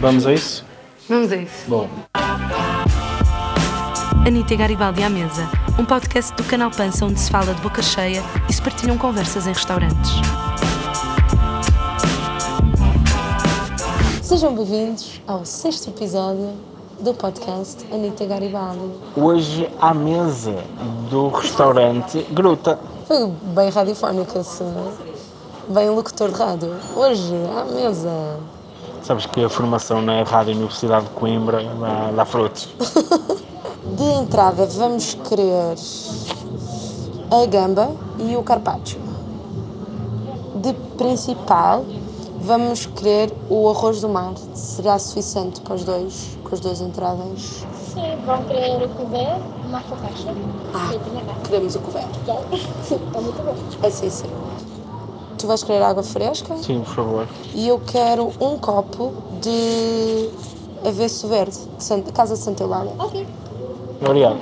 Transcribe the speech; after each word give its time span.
Vamos 0.00 0.26
a 0.26 0.32
isso? 0.32 0.64
Vamos 1.08 1.32
a 1.32 1.36
isso. 1.36 1.64
Bom, 1.66 1.88
Anitta 4.26 4.54
e 4.54 4.56
Garibaldi 4.56 5.02
à 5.02 5.10
Mesa, 5.10 5.48
um 5.78 5.84
podcast 5.84 6.32
do 6.34 6.44
canal 6.44 6.70
Pança 6.70 7.04
onde 7.04 7.18
se 7.18 7.30
fala 7.30 7.52
de 7.54 7.60
boca 7.62 7.82
cheia 7.82 8.22
e 8.48 8.52
se 8.52 8.62
partilham 8.62 8.96
conversas 8.98 9.46
em 9.46 9.52
restaurantes. 9.52 10.12
Sejam 14.22 14.54
bem-vindos 14.54 15.20
ao 15.26 15.44
sexto 15.44 15.88
episódio 15.88 16.52
do 17.00 17.14
podcast 17.14 17.84
Anitta 17.92 18.26
Garibaldi. 18.26 18.92
hoje 19.16 19.68
à 19.80 19.94
mesa 19.94 20.62
do 21.10 21.28
restaurante 21.28 22.22
Gruta. 22.30 22.78
Foi 23.06 23.26
bem 23.54 23.70
radiofónico 23.70 24.38
esse, 24.38 24.62
bem 25.68 25.88
locutor 25.90 26.30
de 26.30 26.36
rádio. 26.38 26.76
Hoje, 26.94 27.34
à 27.56 27.64
mesa. 27.64 28.57
Sabes 29.02 29.26
que 29.26 29.42
a 29.42 29.48
formação 29.48 30.02
na 30.02 30.22
Rádio 30.22 30.54
Universidade 30.54 31.06
de 31.06 31.10
Coimbra 31.12 31.62
dá, 31.62 32.10
dá 32.14 32.24
frutos. 32.24 32.68
De 33.96 34.04
entrada 34.04 34.66
vamos 34.66 35.14
querer 35.14 35.76
a 37.30 37.46
gamba 37.46 37.90
e 38.18 38.36
o 38.36 38.42
carpaccio. 38.42 39.00
De 40.56 40.72
principal 40.96 41.84
vamos 42.40 42.86
querer 42.86 43.32
o 43.48 43.68
arroz 43.68 44.00
do 44.00 44.08
mar. 44.08 44.34
Será 44.54 44.98
suficiente 44.98 45.60
para 45.60 45.74
os 45.74 45.84
dois, 45.84 46.38
com 46.44 46.54
as 46.54 46.60
duas 46.60 46.80
entradas? 46.80 47.64
Sim, 47.92 48.18
vão 48.24 48.42
querer 48.44 48.82
o 48.84 48.88
couvert, 48.90 49.40
uma 49.66 49.80
focaccia. 49.80 50.34
Ah, 50.74 50.90
queremos 51.44 51.74
o 51.74 51.80
couvert. 51.80 52.08
Está 52.82 53.20
muito 53.20 53.42
bom. 53.42 53.86
Assim 53.86 54.10
sim. 54.10 54.28
Tu 55.38 55.46
vais 55.46 55.62
querer 55.62 55.82
água 55.82 56.02
fresca 56.02 56.56
Sim, 56.56 56.80
por 56.80 56.94
favor. 56.94 57.26
e 57.54 57.68
eu 57.68 57.80
quero 57.86 58.30
um 58.40 58.58
copo 58.58 59.12
de 59.40 60.28
avesso 60.86 61.28
verde, 61.28 61.56
de 61.76 61.84
Santa- 61.84 62.10
Casa 62.12 62.34
de 62.34 62.40
Santa 62.40 62.62
Eulália. 62.64 62.92
Ok. 62.98 63.26
Obrigado. 64.04 64.36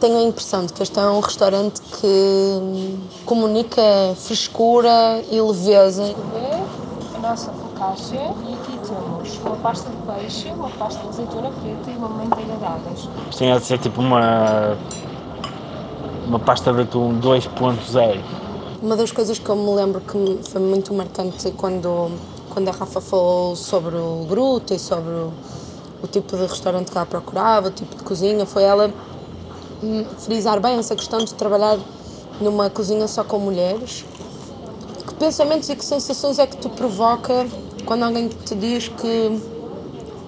Tenho 0.00 0.16
a 0.18 0.22
impressão 0.22 0.64
de 0.66 0.72
que 0.72 0.82
este 0.82 0.98
é 0.98 1.02
um 1.08 1.20
restaurante 1.20 1.80
que 1.80 2.06
hum, 2.06 2.98
comunica 3.24 3.82
frescura 4.16 5.22
e 5.30 5.40
leveza. 5.40 6.14
A 7.14 7.18
nossa 7.20 7.52
focaccia. 7.52 8.20
E 8.48 8.54
aqui 8.54 8.78
temos 8.86 9.38
uma 9.44 9.56
pasta 9.56 9.88
de 9.90 9.96
peixe, 10.20 10.48
uma 10.52 10.68
pasta 10.70 11.00
de 11.02 11.08
azeitona 11.08 11.50
preta 11.50 11.90
e 11.90 11.96
uma 11.96 12.08
manteiga 12.08 12.56
de 12.56 12.64
algas. 12.64 12.98
Isto 13.28 13.38
tinha 13.38 13.58
de 13.58 13.64
ser 13.66 13.78
tipo 13.78 14.00
uma. 14.00 14.76
Uma 16.26 16.38
pasta 16.38 16.72
de 16.72 16.82
atum 16.82 17.18
2.0. 17.20 18.20
Uma 18.80 18.94
das 18.94 19.10
coisas 19.10 19.40
que 19.40 19.48
eu 19.48 19.56
me 19.56 19.74
lembro 19.74 20.00
que 20.00 20.38
foi 20.48 20.60
muito 20.60 20.94
marcante 20.94 21.50
quando, 21.56 22.12
quando 22.50 22.68
a 22.68 22.70
Rafa 22.70 23.00
falou 23.00 23.56
sobre 23.56 23.96
o 23.96 24.24
Gruta 24.28 24.72
e 24.72 24.78
sobre 24.78 25.10
o, 25.10 25.32
o 26.00 26.06
tipo 26.06 26.36
de 26.36 26.42
restaurante 26.42 26.92
que 26.92 26.96
ela 26.96 27.04
procurava, 27.04 27.68
o 27.68 27.70
tipo 27.72 27.96
de 27.96 28.04
cozinha, 28.04 28.46
foi 28.46 28.62
ela 28.62 28.88
hum, 29.82 30.04
frisar 30.18 30.60
bem 30.60 30.78
essa 30.78 30.94
questão 30.94 31.18
de 31.18 31.34
trabalhar 31.34 31.76
numa 32.40 32.70
cozinha 32.70 33.08
só 33.08 33.24
com 33.24 33.40
mulheres. 33.40 34.04
Que 35.08 35.14
pensamentos 35.14 35.68
e 35.68 35.74
que 35.74 35.84
sensações 35.84 36.38
é 36.38 36.46
que 36.46 36.56
te 36.56 36.68
provoca 36.68 37.48
quando 37.84 38.04
alguém 38.04 38.28
te 38.28 38.54
diz 38.54 38.86
que 38.86 39.42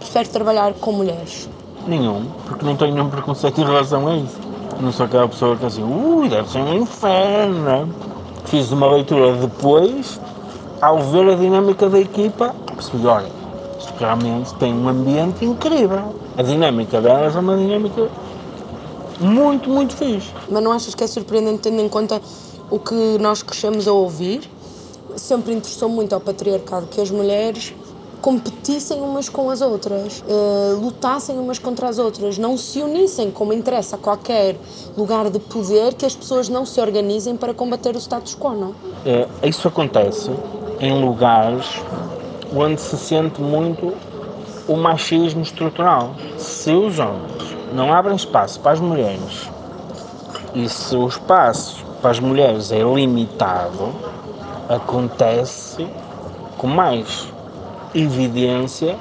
prefere 0.00 0.28
trabalhar 0.28 0.74
com 0.74 0.90
mulheres? 0.90 1.48
Nenhum, 1.86 2.26
porque 2.46 2.64
não 2.64 2.74
tenho 2.74 2.94
nenhum 2.94 3.10
preconceito 3.10 3.60
em 3.60 3.64
relação 3.64 4.08
a 4.08 4.16
isso. 4.16 4.40
Não 4.80 4.90
sou 4.90 5.06
aquela 5.06 5.28
pessoa 5.28 5.56
que 5.56 5.66
assim, 5.66 5.84
ui, 5.84 6.28
deve 6.28 6.50
ser 6.50 6.58
um 6.58 6.74
inferno. 6.74 8.09
Não 8.50 8.58
é?" 8.58 8.62
Fiz 8.62 8.72
uma 8.72 8.90
leitura 8.90 9.32
depois, 9.36 10.20
ao 10.80 10.98
ver 10.98 11.30
a 11.30 11.34
dinâmica 11.34 11.88
da 11.88 12.00
equipa, 12.00 12.54
percebi, 12.74 13.06
olha, 13.06 13.28
isto 13.78 13.92
realmente 13.98 14.54
tem 14.54 14.74
um 14.74 14.88
ambiente 14.88 15.44
incrível. 15.44 16.14
A 16.36 16.42
dinâmica 16.42 17.00
delas 17.00 17.36
é 17.36 17.38
uma 17.38 17.56
dinâmica 17.56 18.08
muito, 19.20 19.68
muito 19.68 19.94
fixe. 19.94 20.30
Mas 20.48 20.62
não 20.62 20.72
achas 20.72 20.94
que 20.94 21.04
é 21.04 21.06
surpreendente 21.06 21.58
tendo 21.58 21.80
em 21.80 21.88
conta 21.88 22.20
o 22.70 22.78
que 22.78 23.18
nós 23.18 23.42
crescemos 23.42 23.86
a 23.86 23.92
ouvir? 23.92 24.50
Sempre 25.16 25.52
interessou 25.52 25.88
muito 25.88 26.14
ao 26.14 26.20
patriarcado 26.20 26.86
que 26.86 27.00
as 27.00 27.10
mulheres 27.10 27.74
competissem 28.20 29.00
umas 29.00 29.28
com 29.28 29.50
as 29.50 29.60
outras, 29.60 30.22
eh, 30.28 30.74
lutassem 30.80 31.38
umas 31.38 31.58
contra 31.58 31.88
as 31.88 31.98
outras, 31.98 32.38
não 32.38 32.56
se 32.56 32.80
unissem 32.80 33.30
como 33.30 33.52
interessa 33.52 33.96
a 33.96 33.98
qualquer 33.98 34.56
lugar 34.96 35.30
de 35.30 35.38
poder, 35.38 35.94
que 35.94 36.04
as 36.04 36.14
pessoas 36.14 36.48
não 36.48 36.66
se 36.66 36.80
organizem 36.80 37.36
para 37.36 37.54
combater 37.54 37.94
o 37.94 37.98
status 37.98 38.34
quo, 38.34 38.50
não? 38.50 38.74
Eh, 39.04 39.26
isso 39.44 39.66
acontece 39.66 40.30
em 40.80 41.00
lugares 41.00 41.66
onde 42.54 42.80
se 42.80 42.96
sente 42.96 43.40
muito 43.40 43.92
o 44.68 44.76
machismo 44.76 45.42
estrutural. 45.42 46.14
Se 46.36 46.72
os 46.72 46.98
homens 46.98 47.56
não 47.72 47.92
abrem 47.92 48.16
espaço 48.16 48.60
para 48.60 48.72
as 48.72 48.80
mulheres 48.80 49.48
e 50.54 50.68
se 50.68 50.96
o 50.96 51.06
espaço 51.06 51.84
para 52.00 52.10
as 52.10 52.20
mulheres 52.20 52.72
é 52.72 52.82
limitado, 52.82 53.88
acontece 54.68 55.86
com 56.56 56.66
mais 56.66 57.29
evidência 57.94 58.96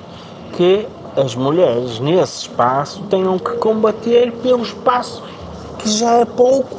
que 0.55 0.87
as 1.15 1.35
mulheres 1.35 1.99
nesse 1.99 2.41
espaço 2.41 3.03
tenham 3.09 3.37
que 3.37 3.51
combater 3.57 4.31
pelo 4.41 4.61
espaço 4.61 5.23
que 5.77 5.89
já 5.89 6.13
é 6.13 6.25
pouco, 6.25 6.75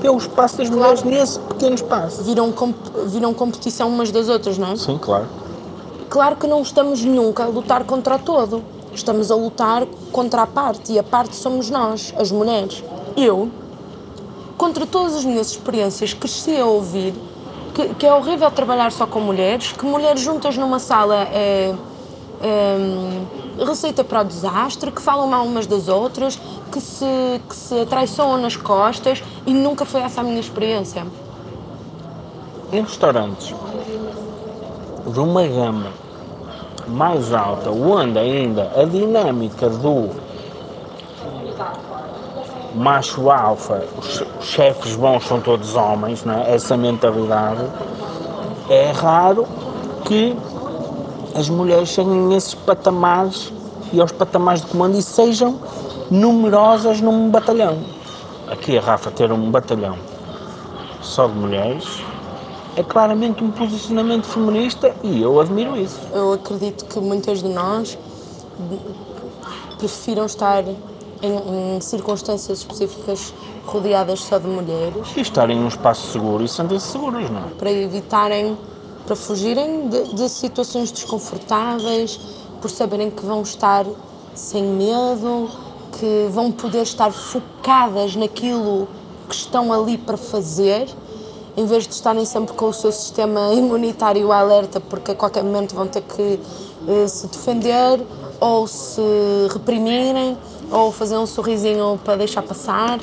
pelo 0.00 0.18
espaço 0.18 0.58
das 0.58 0.68
mulheres 0.70 1.02
nesse 1.02 1.38
pequeno 1.38 1.74
espaço. 1.74 2.22
Viram, 2.24 2.50
comp 2.52 2.76
viram 3.06 3.32
competição 3.32 3.88
umas 3.88 4.10
das 4.10 4.28
outras, 4.28 4.58
não 4.58 4.72
é? 4.72 4.76
Sim, 4.76 4.98
claro. 4.98 5.26
Claro 6.08 6.36
que 6.36 6.46
não 6.46 6.62
estamos 6.62 7.04
nunca 7.04 7.44
a 7.44 7.46
lutar 7.46 7.84
contra 7.84 8.16
o 8.16 8.18
todo. 8.18 8.62
Estamos 8.92 9.30
a 9.30 9.36
lutar 9.36 9.86
contra 10.10 10.42
a 10.42 10.46
parte 10.46 10.92
e 10.92 10.98
a 10.98 11.02
parte 11.02 11.36
somos 11.36 11.70
nós, 11.70 12.12
as 12.18 12.32
mulheres. 12.32 12.82
Eu, 13.16 13.48
contra 14.58 14.84
todas 14.84 15.14
as 15.14 15.24
minhas 15.24 15.50
experiências, 15.50 16.12
cresci 16.12 16.56
a 16.56 16.66
ouvir 16.66 17.14
que, 17.70 17.94
que 17.94 18.06
é 18.06 18.12
horrível 18.12 18.50
trabalhar 18.50 18.92
só 18.92 19.06
com 19.06 19.20
mulheres, 19.20 19.72
que 19.72 19.84
mulheres 19.84 20.20
juntas 20.20 20.56
numa 20.56 20.78
sala 20.78 21.28
é, 21.32 21.74
é, 22.42 23.64
receita 23.64 24.02
para 24.02 24.22
o 24.22 24.24
desastre, 24.24 24.90
que 24.90 25.00
falam 25.00 25.26
mal 25.26 25.44
umas 25.44 25.66
das 25.66 25.88
outras, 25.88 26.40
que 26.70 26.80
se, 26.80 27.40
que 27.48 27.54
se 27.54 27.80
atraiçoam 27.80 28.38
nas 28.38 28.56
costas 28.56 29.22
e 29.46 29.52
nunca 29.52 29.84
foi 29.84 30.00
essa 30.00 30.20
a 30.20 30.24
minha 30.24 30.40
experiência. 30.40 31.06
Em 32.72 32.82
restaurantes 32.82 33.54
de 35.06 35.18
uma 35.18 35.46
gama 35.46 35.88
mais 36.86 37.32
alta, 37.32 37.70
onde 37.70 38.18
ainda 38.18 38.72
a 38.76 38.84
dinâmica 38.84 39.68
do 39.68 40.10
macho 42.74 43.30
alfa, 43.30 43.84
os 43.98 44.24
chefes 44.40 44.96
bons 44.96 45.26
são 45.26 45.40
todos 45.40 45.74
homens, 45.74 46.24
não 46.24 46.34
é? 46.34 46.54
essa 46.54 46.76
mentalidade, 46.76 47.64
é 48.68 48.90
raro 48.92 49.46
que 50.04 50.36
as 51.34 51.48
mulheres 51.48 51.88
cheguem 51.88 52.14
nesses 52.14 52.54
patamares 52.54 53.52
e 53.92 54.00
aos 54.00 54.12
patamares 54.12 54.62
de 54.62 54.68
comando 54.68 54.96
e 54.96 55.02
sejam 55.02 55.58
numerosas 56.10 57.00
num 57.00 57.30
batalhão. 57.30 57.78
Aqui 58.48 58.76
a 58.76 58.80
Rafa 58.80 59.10
ter 59.10 59.30
um 59.30 59.50
batalhão 59.50 59.96
só 61.00 61.26
de 61.26 61.34
mulheres 61.34 62.02
é 62.76 62.82
claramente 62.82 63.42
um 63.42 63.50
posicionamento 63.50 64.26
feminista 64.26 64.94
e 65.02 65.20
eu 65.20 65.40
admiro 65.40 65.76
isso. 65.76 65.98
Eu 66.12 66.32
acredito 66.32 66.84
que 66.84 67.00
muitas 67.00 67.40
de 67.40 67.48
nós 67.48 67.98
prefiram 69.78 70.26
estar 70.26 70.64
em, 71.22 71.76
em 71.76 71.80
circunstâncias 71.80 72.58
específicas 72.58 73.32
rodeadas 73.66 74.20
só 74.20 74.38
de 74.38 74.46
mulheres 74.46 75.08
E 75.16 75.20
estarem 75.20 75.58
num 75.58 75.68
espaço 75.68 76.10
seguro 76.12 76.42
e 76.44 76.48
sentem-se 76.48 76.88
seguros, 76.88 77.30
não 77.30 77.40
é? 77.40 77.50
para 77.58 77.70
evitarem, 77.70 78.56
para 79.06 79.16
fugirem 79.16 79.88
de, 79.88 80.14
de 80.14 80.28
situações 80.28 80.90
desconfortáveis, 80.90 82.18
por 82.60 82.70
saberem 82.70 83.10
que 83.10 83.24
vão 83.24 83.42
estar 83.42 83.86
sem 84.34 84.62
medo, 84.62 85.50
que 85.98 86.28
vão 86.30 86.50
poder 86.50 86.82
estar 86.82 87.10
focadas 87.10 88.16
naquilo 88.16 88.88
que 89.28 89.34
estão 89.34 89.72
ali 89.72 89.96
para 89.96 90.16
fazer, 90.16 90.88
em 91.56 91.66
vez 91.66 91.86
de 91.86 91.94
estarem 91.94 92.24
sempre 92.24 92.54
com 92.54 92.66
o 92.66 92.72
seu 92.72 92.92
sistema 92.92 93.52
imunitário 93.54 94.32
alerta, 94.32 94.80
porque 94.80 95.12
a 95.12 95.14
qualquer 95.14 95.42
momento 95.42 95.74
vão 95.74 95.86
ter 95.86 96.02
que 96.02 96.40
eh, 96.88 97.06
se 97.06 97.26
defender 97.26 98.00
ou 98.40 98.66
se 98.66 99.02
reprimirem 99.52 100.36
ou 100.70 100.92
fazer 100.92 101.18
um 101.18 101.26
sorrisinho 101.26 101.98
para 102.04 102.16
deixar 102.16 102.42
passar. 102.42 102.98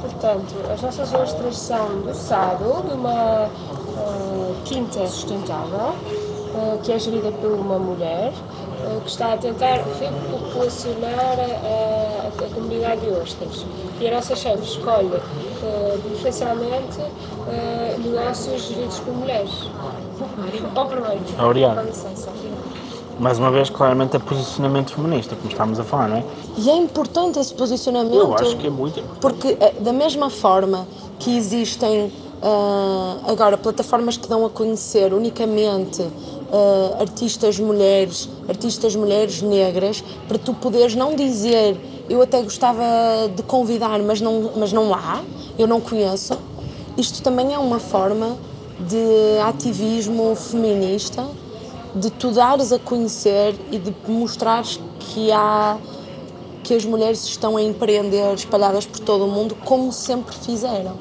Portanto, 0.00 0.54
as 0.72 0.82
nossas 0.82 1.12
ostras 1.14 1.56
são 1.56 2.00
do 2.00 2.14
Sado, 2.14 2.82
de 2.88 2.94
uma 2.94 3.44
eh, 3.44 4.54
quinta 4.64 5.06
sustentável, 5.06 5.94
eh, 6.54 6.78
que 6.82 6.92
é 6.92 6.98
gerida 6.98 7.30
por 7.30 7.52
uma 7.52 7.78
mulher, 7.78 8.32
eh, 8.32 9.00
que 9.04 9.10
está 9.10 9.34
a 9.34 9.36
tentar 9.36 9.76
repopulacionar 10.00 11.38
a, 11.38 12.44
a, 12.44 12.44
a 12.44 12.54
comunidade 12.54 13.02
de 13.02 13.10
ostras. 13.12 13.64
E 14.00 14.08
a 14.08 14.10
nossa 14.10 14.34
chefe 14.34 14.64
escolhe, 14.64 15.20
preferencialmente, 16.02 16.98
negócios 18.04 18.62
geridos 18.62 18.98
por 18.98 19.14
mulheres. 19.14 19.52
Ao 20.74 20.86
proveito. 20.86 21.40
Obrigado. 21.40 21.76
Com 21.76 21.82
licença. 21.82 22.30
Mais 23.22 23.38
uma 23.38 23.52
vez, 23.52 23.70
claramente 23.70 24.16
é 24.16 24.18
posicionamento 24.18 24.92
feminista, 24.92 25.36
como 25.36 25.48
estamos 25.48 25.78
a 25.78 25.84
falar, 25.84 26.08
não 26.08 26.16
é? 26.16 26.24
E 26.58 26.68
é 26.68 26.76
importante 26.76 27.38
esse 27.38 27.54
posicionamento. 27.54 28.16
Eu 28.16 28.34
acho 28.34 28.56
que 28.56 28.66
é 28.66 28.70
muito 28.70 28.98
importante. 28.98 29.20
Porque, 29.20 29.56
eh, 29.60 29.74
da 29.78 29.92
mesma 29.92 30.28
forma 30.28 30.88
que 31.20 31.36
existem 31.36 32.12
ah, 32.42 33.18
agora 33.28 33.56
plataformas 33.56 34.16
que 34.16 34.28
dão 34.28 34.44
a 34.44 34.50
conhecer 34.50 35.14
unicamente 35.14 36.04
ah, 36.52 36.96
artistas 37.00 37.60
mulheres, 37.60 38.28
artistas 38.48 38.96
mulheres 38.96 39.40
negras, 39.40 40.02
para 40.26 40.36
tu 40.36 40.52
poderes 40.52 40.96
não 40.96 41.14
dizer 41.14 41.80
eu 42.10 42.20
até 42.20 42.42
gostava 42.42 42.82
de 43.34 43.44
convidar, 43.44 44.00
mas 44.00 44.20
não, 44.20 44.50
mas 44.56 44.72
não 44.72 44.92
há, 44.92 45.22
eu 45.56 45.68
não 45.68 45.80
conheço. 45.80 46.36
Isto 46.98 47.22
também 47.22 47.54
é 47.54 47.58
uma 47.58 47.78
forma 47.78 48.36
de 48.80 49.38
ativismo 49.46 50.34
feminista, 50.34 51.24
de 51.94 52.10
tu 52.10 52.30
dares 52.30 52.72
a 52.72 52.78
conhecer 52.78 53.54
e 53.70 53.78
de 53.78 53.94
mostrares 54.08 54.80
que 54.98 55.30
há 55.30 55.76
que 56.62 56.74
as 56.74 56.84
mulheres 56.84 57.24
estão 57.24 57.56
a 57.56 57.62
empreender 57.62 58.34
espalhadas 58.34 58.86
por 58.86 59.00
todo 59.00 59.24
o 59.24 59.28
mundo 59.28 59.56
como 59.64 59.92
sempre 59.92 60.34
fizeram. 60.34 60.92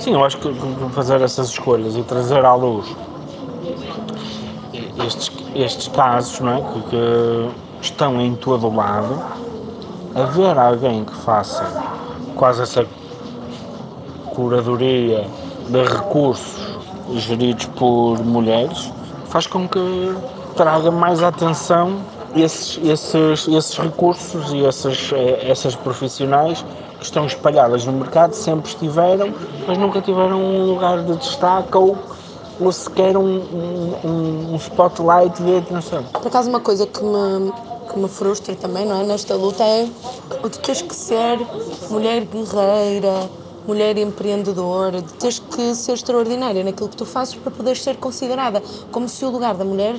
Sim, 0.00 0.12
eu 0.12 0.24
acho 0.24 0.38
que 0.38 0.48
fazer 0.92 1.20
essas 1.20 1.48
escolhas 1.48 1.96
e 1.96 2.02
trazer 2.02 2.44
à 2.44 2.54
luz 2.54 2.86
estes, 5.04 5.30
estes 5.54 5.88
casos 5.88 6.40
não 6.40 6.52
é? 6.52 6.60
que, 6.60 6.80
que 6.90 7.50
estão 7.80 8.20
em 8.20 8.34
todo 8.36 8.68
o 8.68 8.74
lado, 8.74 9.20
haver 10.14 10.56
alguém 10.56 11.04
que 11.04 11.14
faça 11.14 11.64
quase 12.36 12.62
essa 12.62 12.86
curadoria 14.34 15.26
de 15.68 15.82
recursos 15.82 16.78
geridos 17.14 17.66
por 17.66 18.22
mulheres 18.24 18.90
faz 19.32 19.46
com 19.46 19.66
que 19.66 20.14
traga 20.54 20.90
mais 20.90 21.22
atenção 21.22 22.02
esses, 22.36 22.78
esses, 22.84 23.48
esses 23.48 23.78
recursos 23.78 24.52
e 24.52 24.62
essas, 24.62 25.10
eh, 25.10 25.50
essas 25.50 25.74
profissionais 25.74 26.62
que 26.98 27.04
estão 27.06 27.24
espalhadas 27.24 27.86
no 27.86 27.92
mercado, 27.92 28.34
sempre 28.34 28.68
estiveram, 28.68 29.32
mas 29.66 29.78
nunca 29.78 30.02
tiveram 30.02 30.38
um 30.38 30.66
lugar 30.66 31.02
de 31.02 31.16
destaque 31.16 31.74
ou, 31.74 31.96
ou 32.60 32.70
sequer 32.70 33.16
um, 33.16 33.38
um, 34.04 34.52
um 34.52 34.56
spotlight 34.56 35.42
de 35.42 35.56
atenção. 35.56 36.02
Por 36.12 36.26
acaso, 36.26 36.50
uma 36.50 36.60
coisa 36.60 36.86
que 36.86 37.02
me, 37.02 37.52
que 37.90 37.98
me 37.98 38.08
frustra 38.10 38.54
também, 38.54 38.84
não 38.84 39.00
é? 39.00 39.02
Nesta 39.02 39.34
luta 39.34 39.64
é 39.64 39.88
o 40.42 40.48
de 40.50 40.58
teres 40.58 40.82
que 40.82 40.94
ser 40.94 41.38
mulher 41.88 42.26
guerreira, 42.26 43.30
mulher 43.66 43.96
empreendedora, 43.98 45.02
de 45.02 45.12
teres 45.14 45.38
que 45.38 45.74
ser 45.74 45.92
extraordinária 45.92 46.64
naquilo 46.64 46.88
que 46.88 46.96
tu 46.96 47.04
fazes 47.06 47.34
para 47.34 47.50
poderes 47.50 47.82
ser 47.82 47.96
considerada. 47.96 48.62
Como 48.90 49.08
se 49.08 49.24
o 49.24 49.30
lugar 49.30 49.54
da 49.54 49.64
mulher, 49.64 49.96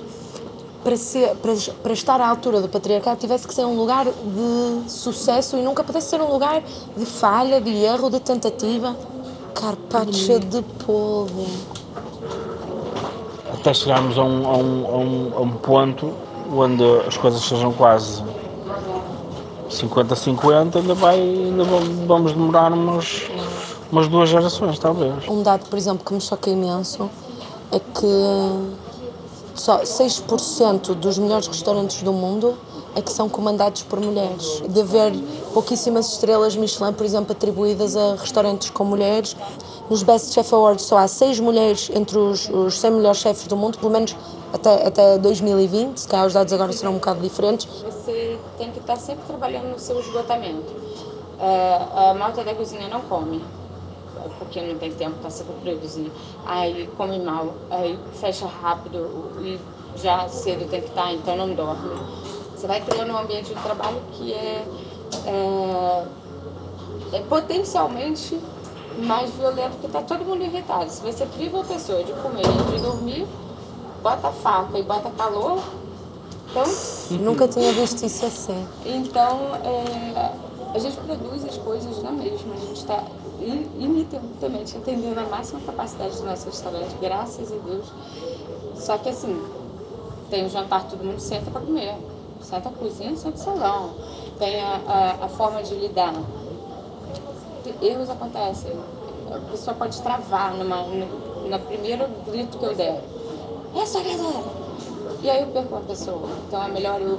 para, 0.84 0.98
ser, 0.98 1.36
para, 1.38 1.54
para 1.82 1.94
estar 1.94 2.20
à 2.20 2.28
altura 2.28 2.62
do 2.62 2.68
patriarcado, 2.68 3.20
tivesse 3.20 3.48
que 3.48 3.54
ser 3.54 3.66
um 3.66 3.76
lugar 3.76 4.06
de 4.06 4.92
sucesso 4.92 5.58
e 5.58 5.62
nunca 5.62 5.84
pudesse 5.84 6.10
ser 6.10 6.22
um 6.22 6.32
lugar 6.32 6.62
de 6.96 7.06
falha, 7.06 7.62
de 7.62 7.76
erro, 7.76 8.10
de 8.10 8.20
tentativa. 8.20 8.96
Carpaccia 9.54 10.40
de 10.40 10.62
polvo. 10.86 11.46
Até 13.54 13.74
chegarmos 13.74 14.18
a 14.18 14.24
um, 14.24 14.48
a 14.48 14.58
um, 14.58 14.86
a 14.86 14.98
um, 14.98 15.32
a 15.38 15.42
um 15.42 15.52
ponto 15.52 16.14
onde 16.52 16.84
as 17.08 17.16
coisas 17.18 17.42
sejam 17.42 17.72
quase 17.72 18.22
50-50, 19.74 20.76
ainda, 20.78 20.94
vai, 20.94 21.20
ainda 21.20 21.64
va- 21.64 21.80
vamos 22.08 22.34
demorar 22.34 22.72
umas, 22.72 23.24
umas 23.92 24.08
duas 24.08 24.30
gerações, 24.30 24.78
talvez. 24.80 25.28
Um 25.28 25.42
dado, 25.42 25.68
por 25.70 25.78
exemplo, 25.78 26.06
que 26.06 26.14
me 26.14 26.22
choca 26.22 26.50
imenso 26.50 27.10
é 27.72 27.80
que 27.80 28.74
só 29.56 29.80
6% 29.82 30.94
dos 30.96 31.18
melhores 31.18 31.48
restaurantes 31.48 32.02
do 32.04 32.12
mundo 32.14 32.56
é 32.96 33.02
que 33.02 33.12
são 33.12 33.28
comandados 33.28 33.82
por 33.84 34.00
mulheres. 34.00 34.62
De 34.70 34.82
haver 34.82 35.14
pouquíssimas 35.54 36.12
estrelas 36.12 36.56
Michelin, 36.56 36.94
por 36.94 37.06
exemplo, 37.06 37.32
atribuídas 37.32 37.96
a 37.98 38.16
restaurantes 38.16 38.70
com 38.70 38.84
mulheres. 38.84 39.36
Nos 39.90 40.04
Best 40.04 40.32
Chef 40.34 40.54
Awards 40.54 40.86
só 40.86 40.98
há 40.98 41.08
6 41.08 41.40
mulheres 41.40 41.90
entre 41.94 42.18
os, 42.18 42.48
os 42.50 42.80
100 42.80 42.92
melhores 42.92 43.18
chefes 43.20 43.48
do 43.48 43.58
mundo, 43.58 43.78
pelo 43.80 43.92
menos 43.92 44.16
até, 44.54 44.88
até 44.88 45.18
2020, 45.18 45.98
se 45.98 46.08
calhar 46.08 46.26
os 46.28 46.34
dados 46.34 46.54
agora 46.54 46.72
serão 46.72 46.92
um 46.92 46.96
bocado 46.96 47.20
diferentes. 47.20 47.68
Tem 48.64 48.72
que 48.72 48.80
estar 48.80 48.96
sempre 48.96 49.26
trabalhando 49.26 49.72
no 49.72 49.80
seu 49.80 50.00
esgotamento. 50.00 50.74
É, 51.40 52.10
a 52.10 52.14
malta 52.14 52.44
da 52.44 52.56
cozinha 52.56 52.88
não 52.88 53.02
come, 53.02 53.44
porque 54.40 54.62
não 54.62 54.78
tem 54.78 54.92
tempo 54.94 55.18
para 55.18 55.30
se 55.30 55.44
produzir. 55.44 56.10
Aí 56.46 56.90
come 56.96 57.20
mal, 57.20 57.54
aí 57.70 58.00
fecha 58.14 58.46
rápido 58.46 59.32
e 59.42 59.60
já 59.98 60.28
cedo 60.30 60.70
tem 60.70 60.82
que 60.82 60.88
estar, 60.88 61.12
então 61.14 61.36
não 61.36 61.54
dorme. 61.54 61.90
Você 62.56 62.66
vai 62.66 62.80
criando 62.80 63.12
um 63.12 63.18
ambiente 63.18 63.54
de 63.54 63.62
trabalho 63.62 64.02
que 64.14 64.34
é, 64.34 64.66
é, 65.26 66.06
é 67.18 67.20
potencialmente 67.28 68.40
mais 69.00 69.32
violento, 69.32 69.72
porque 69.72 69.88
está 69.88 70.02
todo 70.02 70.24
mundo 70.24 70.44
irritado. 70.44 70.90
Se 70.90 71.02
você 71.02 71.26
priva 71.26 71.60
a 71.60 71.64
pessoa 71.66 72.02
de 72.04 72.14
comer 72.14 72.44
e 72.46 72.78
de 72.78 72.82
dormir, 72.82 73.28
bota 74.02 74.32
faca 74.32 74.78
e 74.78 74.84
bota 74.84 75.10
calor, 75.10 75.62
então 76.56 77.18
Nunca 77.20 77.48
tinha 77.48 77.72
visto 77.74 78.06
isso 78.06 78.26
assim. 78.26 78.68
então, 78.86 79.56
é, 79.64 80.32
a 80.76 80.78
gente 80.80 80.96
produz 80.98 81.44
as 81.46 81.58
coisas 81.58 82.02
na 82.04 82.12
mesma, 82.12 82.54
a 82.54 82.60
gente 82.60 82.74
está 82.80 83.04
in- 83.42 83.68
ininterruptamente 83.80 84.78
atendendo 84.78 85.20
a 85.20 85.24
máxima 85.24 85.60
capacidade 85.62 86.16
do 86.18 86.24
nosso 86.26 86.46
restaurante, 86.46 86.96
graças 87.02 87.52
a 87.52 87.56
Deus. 87.56 87.86
Só 88.76 88.98
que 89.00 89.10
assim, 89.10 89.42
tem 90.30 90.46
o 90.46 90.50
jantar, 90.50 90.88
todo 90.88 91.04
mundo 91.04 91.20
senta 91.20 91.50
para 91.50 91.62
comer. 91.62 91.96
Senta 92.42 92.70
a 92.70 92.72
cozinha, 92.72 93.16
senta 93.16 93.38
o 93.38 93.40
salão. 93.40 93.92
Tem 94.38 94.62
a, 94.62 94.82
a, 95.22 95.26
a 95.26 95.30
forma 95.30 95.64
de 95.64 95.74
lidar. 95.76 96.14
Erros 97.82 98.10
acontecem. 98.10 98.72
A 99.34 99.40
pessoa 99.52 99.76
pode 99.76 100.00
travar 100.02 100.54
numa, 100.54 100.84
no, 100.84 101.50
no 101.50 101.60
primeiro 101.60 102.06
grito 102.30 102.58
que 102.58 102.66
eu 102.66 102.76
der. 102.76 103.02
É 103.76 103.86
sagrada! 103.86 104.63
E 105.24 105.30
aí 105.30 105.42
eu 105.42 105.48
perco 105.48 105.76
a 105.78 105.80
pessoa. 105.80 106.28
Então 106.48 106.62
é 106.64 106.68
melhor 106.68 107.00
eu, 107.02 107.18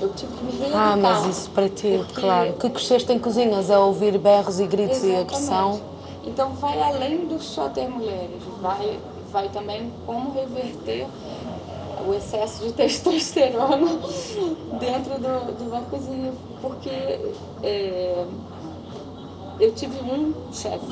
eu 0.00 0.12
tive 0.14 0.32
que 0.36 0.44
me 0.44 0.50
reinventar. 0.52 0.92
Ah, 0.92 0.96
mas 0.96 1.24
isso 1.26 1.50
para 1.50 1.68
ti, 1.68 1.94
Porque- 2.06 2.20
claro. 2.20 2.52
Que 2.54 2.68
cresceste 2.70 3.10
em 3.12 3.18
cozinhas 3.18 3.70
a 3.70 3.80
ouvir 3.80 4.18
berros 4.18 4.60
e 4.60 4.66
gritos 4.66 4.98
e 5.02 5.06
Exatamente. 5.12 5.22
agressão. 5.34 5.80
Então 6.24 6.50
vai 6.54 6.80
além 6.82 7.26
do 7.26 7.40
só 7.40 7.68
ter 7.68 7.88
mulheres, 7.88 8.42
vai, 8.60 8.98
vai 9.30 9.48
também 9.48 9.90
como 10.04 10.32
reverter 10.32 11.06
o 12.06 12.12
excesso 12.14 12.64
de 12.64 12.72
testosterona 12.74 13.98
dentro 14.78 15.14
do, 15.18 15.56
de 15.56 15.62
uma 15.64 15.80
cozinha. 15.82 16.32
Porque 16.60 16.90
é, 17.62 18.24
eu 19.60 19.72
tive 19.72 19.96
um 20.02 20.34
chefe 20.52 20.84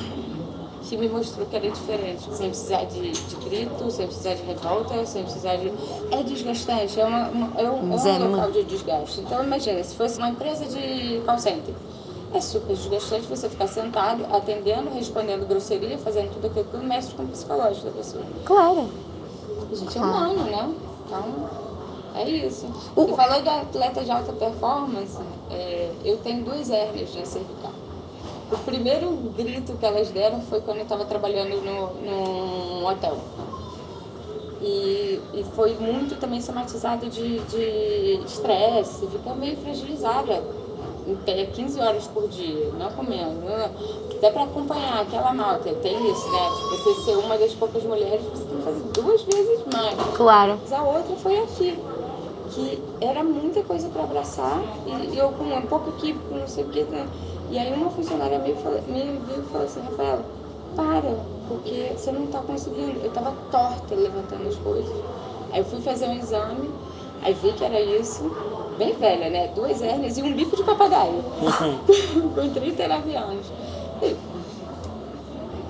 que 0.94 1.00
me 1.00 1.08
mostrou 1.08 1.46
que 1.46 1.56
era 1.56 1.68
diferente, 1.70 2.22
sem 2.34 2.48
precisar 2.50 2.84
de, 2.84 3.10
de 3.10 3.36
grito, 3.36 3.90
sem 3.90 4.06
precisar 4.06 4.34
de 4.34 4.42
revolta, 4.42 5.04
sem 5.06 5.22
precisar 5.24 5.56
de. 5.56 5.72
É 6.10 6.22
desgastante, 6.22 7.00
é, 7.00 7.04
uma, 7.04 7.28
uma- 7.28 7.60
é 7.60 7.64
um, 7.70 7.92
é 7.92 7.96
é 7.96 8.12
um 8.12 8.18
numa- 8.20 8.36
local 8.36 8.50
de 8.52 8.64
desgaste. 8.64 9.20
Então 9.20 9.42
imagina, 9.42 9.82
se 9.82 9.94
fosse 9.96 10.18
uma 10.18 10.28
empresa 10.28 10.64
de 10.66 11.20
call 11.26 11.38
center, 11.38 11.74
é 12.32 12.40
super 12.40 12.74
desgastante 12.76 13.26
você 13.26 13.48
ficar 13.48 13.66
sentado, 13.66 14.24
atendendo, 14.34 14.90
respondendo 14.94 15.46
grosseria, 15.46 15.98
fazendo 15.98 16.32
tudo 16.34 16.46
aquilo, 16.46 16.66
tudo 16.70 16.84
mexe 16.84 17.12
com 17.14 17.22
o 17.24 17.28
psicológico 17.28 17.86
da 17.86 17.92
pessoa. 17.92 18.22
Claro. 18.44 18.88
A 19.70 19.74
gente 19.74 19.98
é 19.98 20.00
humano, 20.00 20.44
né? 20.44 20.74
Então, 21.06 21.24
é 22.14 22.28
isso. 22.30 22.66
O- 22.94 23.04
E 23.04 23.12
falou 23.14 23.42
do 23.42 23.50
atleta 23.50 24.04
de 24.04 24.10
alta 24.10 24.32
performance, 24.32 25.18
é, 25.50 25.90
eu 26.04 26.16
tenho 26.18 26.44
duas 26.44 26.70
hérnias 26.70 27.14
na 27.14 27.24
cervical. 27.24 27.72
O 28.52 28.58
primeiro 28.58 29.10
grito 29.36 29.72
que 29.74 29.86
elas 29.86 30.10
deram 30.10 30.40
foi 30.42 30.60
quando 30.60 30.78
eu 30.78 30.82
estava 30.82 31.04
trabalhando 31.04 31.56
no, 31.62 31.94
num 32.02 32.86
hotel. 32.86 33.16
E, 34.60 35.20
e 35.34 35.44
foi 35.54 35.74
muito 35.74 36.18
também 36.18 36.40
somatizado 36.40 37.06
de 37.08 37.36
estresse, 38.24 39.06
fica 39.06 39.34
meio 39.34 39.56
fragilizada. 39.56 40.42
Em 41.06 41.16
pé 41.16 41.44
15 41.44 41.80
horas 41.80 42.06
por 42.06 42.26
dia, 42.28 42.70
não 42.78 42.90
comendo. 42.92 43.44
Até 44.10 44.30
para 44.30 44.44
acompanhar 44.44 45.02
aquela 45.02 45.34
malta, 45.34 45.70
tem 45.74 46.10
isso, 46.10 46.30
né? 46.30 46.48
Tipo, 46.48 46.76
você 46.78 47.02
ser 47.02 47.16
uma 47.18 47.36
das 47.36 47.52
poucas 47.52 47.82
mulheres, 47.82 48.22
você 48.24 48.44
tem 48.44 48.56
que 48.56 48.62
fazer 48.62 48.80
duas 48.94 49.22
vezes 49.22 49.60
mais. 49.70 49.94
Claro. 50.16 50.58
Mas 50.62 50.72
a 50.72 50.82
outra 50.82 51.14
foi 51.16 51.38
aqui, 51.40 51.78
que 52.52 52.82
era 53.02 53.22
muita 53.22 53.62
coisa 53.64 53.90
para 53.90 54.04
abraçar, 54.04 54.62
e, 54.86 55.14
e 55.14 55.18
eu 55.18 55.28
com 55.28 55.44
um 55.44 55.66
pouco 55.66 55.90
equipe, 55.90 56.18
com 56.26 56.36
não 56.36 56.48
sei 56.48 56.64
o 56.64 56.68
que. 56.68 56.84
Né? 56.84 57.06
E 57.54 57.58
aí 57.58 57.72
uma 57.72 57.88
funcionária 57.88 58.36
me, 58.40 58.52
fala- 58.54 58.80
me 58.88 59.00
viu 59.28 59.38
e 59.38 59.42
falou 59.52 59.64
assim, 59.64 59.80
Rafaela, 59.80 60.24
para, 60.74 61.16
porque 61.46 61.92
você 61.96 62.10
não 62.10 62.26
tá 62.26 62.40
conseguindo. 62.40 62.98
Eu 63.00 63.12
tava 63.12 63.32
torta 63.52 63.94
levantando 63.94 64.48
as 64.48 64.56
coisas. 64.56 64.92
Aí 65.52 65.60
eu 65.60 65.64
fui 65.64 65.80
fazer 65.80 66.08
um 66.08 66.14
exame, 66.14 66.68
aí 67.22 67.32
vi 67.32 67.52
que 67.52 67.64
era 67.64 67.80
isso, 67.80 68.28
bem 68.76 68.92
velha, 68.94 69.30
né? 69.30 69.52
Duas 69.54 69.80
hérnias 69.80 70.18
e 70.18 70.22
um 70.22 70.34
bico 70.34 70.56
de 70.56 70.64
papagaio. 70.64 71.22
com 72.34 72.48
39 72.52 73.14
anos. 73.14 73.46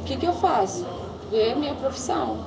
O 0.00 0.05
que, 0.07 0.17
que 0.17 0.25
eu 0.26 0.33
faço? 0.33 0.87
É 1.35 1.53
a 1.53 1.57
minha 1.57 1.75
profissão. 1.75 2.38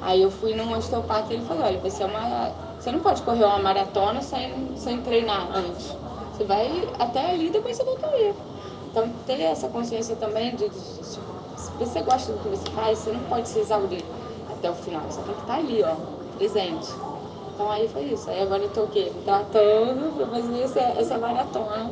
Aí 0.00 0.22
eu 0.22 0.30
fui 0.30 0.54
num 0.54 0.74
osteopata 0.74 1.30
e 1.30 1.36
ele 1.36 1.44
falou, 1.44 1.64
olha, 1.64 1.78
vai 1.78 1.90
ser 1.90 2.04
uma. 2.04 2.52
Você 2.80 2.90
não 2.90 3.00
pode 3.00 3.20
correr 3.20 3.44
uma 3.44 3.58
maratona 3.58 4.22
sem, 4.22 4.50
sem 4.76 5.02
treinar 5.02 5.48
antes. 5.54 5.94
Você 6.32 6.44
vai 6.44 6.88
até 6.98 7.32
ali 7.32 7.48
e 7.48 7.50
depois 7.50 7.76
você 7.76 7.84
volta 7.84 8.06
aí. 8.06 8.32
Então 8.90 9.08
ter 9.26 9.40
essa 9.40 9.68
consciência 9.68 10.16
também 10.16 10.54
de, 10.56 10.68
de, 10.68 10.78
de 10.78 11.04
se 11.04 11.70
você 11.78 12.00
gosta 12.02 12.32
do 12.32 12.38
que 12.38 12.48
você 12.48 12.70
faz, 12.70 12.98
você 12.98 13.12
não 13.12 13.20
pode 13.20 13.48
se 13.48 13.58
exaurir 13.58 14.04
até 14.50 14.70
o 14.70 14.74
final. 14.74 15.02
Você 15.08 15.20
tem 15.22 15.34
que 15.34 15.40
estar 15.40 15.54
ali, 15.54 15.82
ó, 15.82 15.94
presente. 16.36 16.88
Então 17.54 17.70
aí 17.70 17.88
foi 17.88 18.04
isso. 18.04 18.30
Aí 18.30 18.40
agora 18.40 18.62
eu 18.62 18.70
tô 18.70 18.82
o 18.82 18.88
quê? 18.88 19.10
Tratando 19.24 20.16
pra 20.16 20.26
fazer 20.26 20.62
essa, 20.62 20.80
essa 20.80 21.18
maratona, 21.18 21.90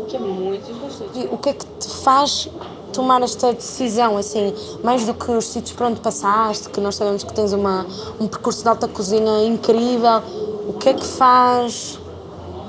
o 0.00 0.06
que 0.06 0.16
é 0.16 0.18
muito 0.18 0.66
desgastante. 0.66 1.18
E 1.18 1.26
o 1.26 1.36
que 1.38 1.50
é 1.50 1.52
que 1.52 1.66
te 1.66 1.88
faz 1.88 2.48
tomar 2.92 3.22
esta 3.22 3.52
decisão, 3.52 4.16
assim, 4.16 4.54
mais 4.82 5.04
do 5.04 5.12
que 5.12 5.30
os 5.30 5.46
sítios 5.46 5.76
por 5.76 5.86
onde 5.86 6.00
passaste, 6.00 6.70
que 6.70 6.80
nós 6.80 6.94
sabemos 6.94 7.22
que 7.22 7.32
tens 7.34 7.52
uma, 7.52 7.84
um 8.18 8.26
percurso 8.26 8.62
de 8.62 8.68
alta 8.68 8.88
cozinha 8.88 9.44
incrível, 9.44 10.22
o 10.66 10.72
que 10.74 10.88
é 10.88 10.94
que 10.94 11.04
faz... 11.04 11.98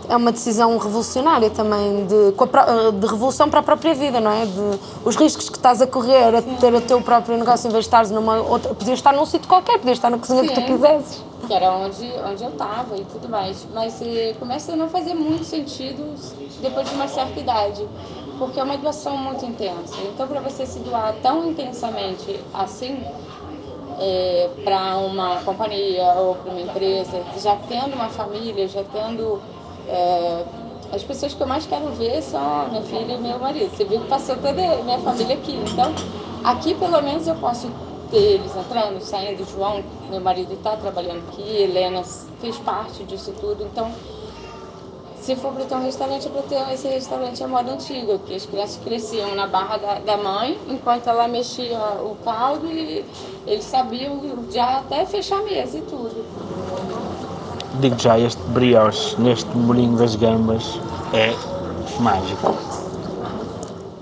É 0.09 0.15
uma 0.15 0.31
decisão 0.31 0.77
revolucionária 0.77 1.49
também, 1.49 2.05
de, 2.05 2.33
a 2.37 2.91
de 2.91 3.07
revolução 3.07 3.49
para 3.49 3.59
a 3.59 3.63
própria 3.63 3.93
vida, 3.93 4.19
não 4.21 4.31
é? 4.31 4.45
De, 4.45 4.79
os 5.03 5.15
riscos 5.15 5.49
que 5.49 5.57
estás 5.57 5.81
a 5.81 5.87
correr, 5.87 6.35
a 6.35 6.41
ter 6.41 6.73
o 6.73 6.81
teu 6.81 7.01
próprio 7.01 7.37
negócio, 7.37 7.67
em 7.67 7.71
vez 7.71 7.83
de 7.83 7.87
estares 7.87 8.09
numa 8.11 8.37
outra... 8.37 8.73
Podias 8.73 8.99
estar 8.99 9.13
num 9.13 9.25
sítio 9.25 9.47
qualquer, 9.47 9.79
podias 9.79 9.97
estar 9.97 10.09
na 10.09 10.17
cozinha 10.17 10.41
que 10.43 10.53
tu 10.53 10.61
Sim. 10.61 10.65
quisesses. 10.65 11.23
que 11.45 11.53
era 11.53 11.71
onde, 11.73 12.09
onde 12.29 12.43
eu 12.43 12.49
estava 12.49 12.97
e 12.97 13.05
tudo 13.05 13.27
mais. 13.29 13.67
Mas 13.73 14.01
eh, 14.01 14.33
começa 14.39 14.73
a 14.73 14.75
não 14.75 14.89
fazer 14.89 15.13
muito 15.13 15.43
sentido 15.43 16.15
depois 16.61 16.89
de 16.89 16.95
uma 16.95 17.07
certa 17.07 17.39
idade, 17.39 17.85
porque 18.37 18.59
é 18.59 18.63
uma 18.63 18.77
doação 18.77 19.17
muito 19.17 19.45
intensa. 19.45 19.95
Então, 20.13 20.27
para 20.27 20.39
você 20.39 20.65
se 20.65 20.79
doar 20.79 21.15
tão 21.21 21.49
intensamente 21.49 22.39
assim, 22.53 23.03
para 24.63 24.97
uma 24.97 25.37
companhia 25.37 26.03
ou 26.13 26.35
para 26.35 26.51
uma 26.51 26.61
empresa, 26.61 27.21
já 27.41 27.55
tendo 27.67 27.95
uma 27.95 28.09
família, 28.09 28.67
já 28.67 28.83
tendo. 28.83 29.41
Eh, 29.87 30.45
as 30.91 31.03
pessoas 31.03 31.33
que 31.33 31.41
eu 31.41 31.47
mais 31.47 31.65
quero 31.65 31.87
ver 31.91 32.21
são 32.21 32.69
minha 32.69 32.81
filha 32.81 33.13
e 33.13 33.17
meu 33.17 33.39
marido. 33.39 33.75
Você 33.75 33.83
viu 33.83 34.01
que 34.01 34.07
passou 34.07 34.35
toda 34.35 34.53
minha 34.53 34.99
família 34.99 35.35
aqui. 35.35 35.53
Então, 35.71 35.93
aqui 36.43 36.73
pelo 36.75 37.01
menos 37.01 37.27
eu 37.27 37.35
posso 37.35 37.69
ter 38.09 38.17
eles 38.17 38.55
entrando, 38.55 39.01
saindo. 39.01 39.45
João, 39.45 39.83
meu 40.09 40.21
marido, 40.21 40.53
está 40.53 40.77
trabalhando 40.77 41.23
aqui. 41.29 41.41
Helena 41.41 42.03
fez 42.39 42.57
parte 42.59 43.03
disso 43.03 43.33
tudo. 43.39 43.63
Então, 43.63 43.91
se 45.19 45.35
for 45.35 45.51
para 45.51 45.65
ter 45.65 45.75
um 45.75 45.83
restaurante, 45.83 46.25
é 46.25 46.31
para 46.31 46.41
ter 46.43 46.73
esse 46.73 46.87
restaurante 46.87 47.43
à 47.43 47.47
moda 47.49 47.73
antiga, 47.73 48.17
que 48.19 48.33
as 48.33 48.45
crianças 48.45 48.79
cresciam 48.81 49.35
na 49.35 49.45
barra 49.45 49.75
da, 49.75 49.99
da 49.99 50.15
mãe, 50.15 50.57
enquanto 50.69 51.07
ela 51.07 51.27
mexia 51.27 51.77
o 52.01 52.15
caldo 52.23 52.65
e 52.71 53.03
eles 53.45 53.65
sabiam 53.65 54.21
já 54.49 54.77
até 54.77 55.05
fechar 55.05 55.39
a 55.39 55.43
mesa 55.43 55.79
e 55.79 55.81
tudo. 55.81 56.46
Digo 57.79 57.99
já, 57.99 58.17
este 58.17 58.41
brioche 58.47 59.15
neste 59.19 59.55
molinho 59.55 59.97
das 59.97 60.15
gambas 60.15 60.79
é 61.13 61.33
mágico. 61.99 62.55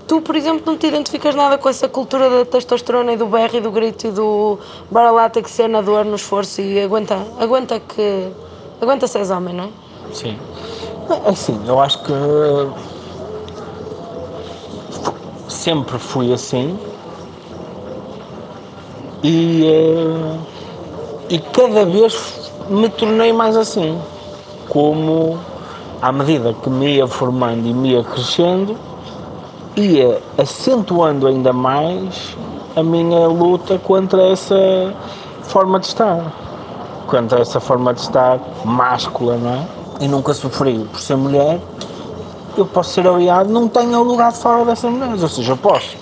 Tu, 0.06 0.20
por 0.20 0.36
exemplo, 0.36 0.62
não 0.64 0.78
te 0.78 0.86
identificas 0.86 1.34
nada 1.34 1.58
com 1.58 1.68
essa 1.68 1.88
cultura 1.88 2.30
da 2.30 2.44
testosterona 2.44 3.12
e 3.12 3.16
do 3.16 3.26
berro 3.26 3.56
e 3.56 3.60
do 3.60 3.70
grito 3.70 4.06
e 4.06 4.10
do 4.10 4.58
ter 5.32 5.42
que 5.42 5.50
ser 5.50 5.68
na 5.68 5.80
dor, 5.80 6.04
no 6.04 6.14
esforço 6.14 6.60
e 6.60 6.80
aguenta, 6.80 7.18
aguenta 7.38 7.80
que. 7.80 8.28
aguenta 8.80 9.06
seres 9.06 9.30
homem, 9.30 9.54
não 9.54 9.64
é? 9.64 9.68
Sim. 10.12 10.38
É 11.10 11.30
Assim, 11.30 11.60
eu 11.66 11.80
acho 11.80 12.02
que 12.04 12.12
sempre 15.48 15.98
fui 15.98 16.32
assim 16.32 16.78
e, 19.22 19.66
eh, 19.66 20.38
e 21.30 21.38
cada 21.38 21.84
vez 21.84 22.45
me 22.68 22.88
tornei 22.88 23.32
mais 23.32 23.56
assim. 23.56 23.98
Como 24.68 25.38
à 26.00 26.12
medida 26.12 26.54
que 26.54 26.68
me 26.68 26.96
ia 26.96 27.06
formando 27.06 27.66
e 27.66 27.72
me 27.72 27.92
ia 27.92 28.04
crescendo, 28.04 28.76
ia 29.76 30.20
acentuando 30.38 31.26
ainda 31.26 31.52
mais 31.52 32.36
a 32.74 32.82
minha 32.82 33.26
luta 33.26 33.78
contra 33.78 34.22
essa 34.22 34.94
forma 35.42 35.80
de 35.80 35.86
estar. 35.86 36.32
Contra 37.06 37.40
essa 37.40 37.60
forma 37.60 37.94
de 37.94 38.00
estar 38.00 38.40
máscula, 38.64 39.36
não 39.36 39.50
é? 39.50 39.66
E 40.00 40.08
nunca 40.08 40.34
sofri 40.34 40.78
por 40.90 41.00
ser 41.00 41.16
mulher, 41.16 41.60
eu 42.56 42.66
posso 42.66 42.90
ser 42.90 43.06
aliado, 43.06 43.50
não 43.50 43.68
tenho 43.68 44.02
lugar 44.02 44.32
de 44.32 44.38
fala 44.38 44.64
dessas 44.64 44.90
mulheres. 44.90 45.22
Ou 45.22 45.28
seja, 45.28 45.52
eu 45.52 45.56
posso, 45.56 45.96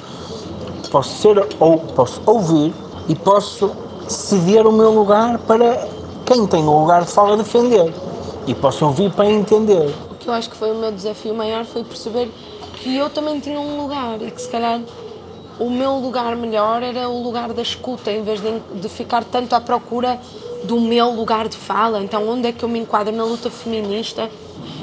posso 0.91 1.11
ser, 1.21 1.47
ou 1.61 1.79
posso 1.79 2.21
ouvir 2.27 2.73
e 3.09 3.15
posso 3.15 3.71
ceder 4.09 4.67
o 4.67 4.73
meu 4.73 4.91
lugar 4.91 5.39
para 5.39 5.94
quem 6.25 6.47
tem 6.47 6.65
o 6.65 6.81
lugar 6.81 7.05
de 7.05 7.13
fala 7.13 7.37
defender. 7.37 7.93
E 8.47 8.55
posso 8.55 8.85
ouvir 8.85 9.11
para 9.13 9.31
entender. 9.31 9.95
O 10.11 10.15
que 10.17 10.29
eu 10.29 10.33
acho 10.33 10.51
que 10.51 10.57
foi 10.57 10.71
o 10.71 10.75
meu 10.75 10.93
desafio 10.93 11.35
maior 11.35 11.65
foi 11.65 11.83
perceber 11.83 12.31
que 12.75 12.97
eu 12.97 13.09
também 13.09 13.41
tinha 13.41 13.59
um 13.59 13.81
lugar 13.81 14.21
e 14.21 14.31
que 14.31 14.41
se 14.41 14.49
calhar 14.49 14.81
o 15.59 15.71
meu 15.71 15.93
lugar 15.95 16.35
melhor 16.37 16.83
era 16.83 17.09
o 17.09 17.23
lugar 17.23 17.53
da 17.53 17.63
escuta, 17.63 18.11
em 18.11 18.23
vez 18.23 18.41
de, 18.41 18.81
de 18.81 18.89
ficar 18.89 19.25
tanto 19.25 19.55
à 19.55 19.61
procura 19.61 20.21
do 20.65 20.81
meu 20.81 21.11
lugar 21.11 21.49
de 21.49 21.57
fala. 21.57 22.03
Então, 22.03 22.29
onde 22.29 22.49
é 22.49 22.53
que 22.53 22.65
eu 22.65 22.69
me 22.69 22.79
enquadro 22.79 23.15
na 23.15 23.25
luta 23.25 23.51
feminista? 23.51 24.29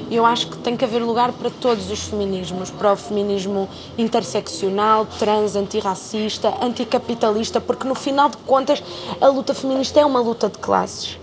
Eu 0.10 0.26
acho 0.26 0.48
que 0.48 0.58
tem 0.58 0.76
que 0.76 0.84
haver 0.84 1.02
lugar 1.02 1.32
para 1.32 1.50
todos 1.50 1.90
os 1.90 2.00
feminismos, 2.02 2.70
para 2.70 2.94
o 2.94 2.98
feminismo 2.98 3.70
interseccional, 3.98 5.08
trans, 5.18 5.56
antirracista, 5.56 6.54
anticapitalista, 6.62 7.62
porque 7.62 7.88
no 7.88 7.96
final 7.96 8.30
de 8.30 8.38
contas 8.38 8.84
a 9.20 9.28
luta 9.28 9.54
feminista 9.54 10.00
é 10.00 10.06
uma 10.06 10.20
luta 10.20 10.50
de 10.50 10.58
classes. 10.58 11.18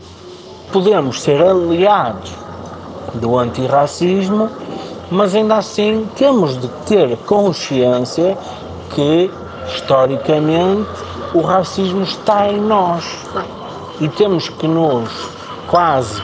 Podemos 0.72 1.22
ser 1.22 1.40
aliados 1.42 2.32
do 3.14 3.38
antirracismo, 3.38 4.50
mas 5.10 5.34
ainda 5.34 5.56
assim 5.56 6.06
temos 6.16 6.60
de 6.60 6.68
ter 6.86 7.16
consciência 7.18 8.36
que, 8.90 9.30
historicamente, 9.66 10.88
o 11.34 11.40
racismo 11.40 12.02
está 12.02 12.48
em 12.48 12.60
nós. 12.60 13.04
E 14.00 14.08
temos 14.08 14.48
que 14.48 14.68
nos 14.68 15.10
quase 15.66 16.22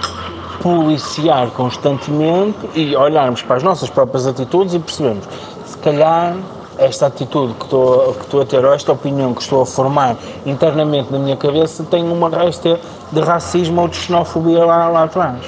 policiar 0.63 1.51
constantemente 1.51 2.59
e 2.75 2.95
olharmos 2.97 3.43
para 3.43 3.57
as 3.57 3.63
nossas 3.63 3.91
próprias 3.91 4.27
atitudes 4.27 4.75
e 4.75 4.79
percebermos, 4.79 5.25
se 5.67 5.77
calhar 5.79 6.37
esta 6.79 7.07
atitude 7.07 7.55
que 7.55 7.65
estou, 7.65 8.15
que 8.15 8.23
estou 8.23 8.41
a 8.43 8.47
ter, 8.47 8.65
ou 8.65 8.73
esta 8.73 8.93
opinião 8.93 9.35
que 9.35 9.43
estou 9.43 9.63
a 9.63 9.67
formar 9.67 10.17
internamente 10.45 11.13
na 11.13 11.19
minha 11.19 11.37
cabeça, 11.37 11.85
tem 11.85 12.05
uma 12.05 12.29
resta 12.29 12.81
de 13.13 13.21
racismo 13.21 13.83
ou 13.83 13.89
de 13.89 13.97
xenofobia 13.97 14.65
lá, 14.65 14.89
lá 14.89 15.05
atrás. 15.05 15.41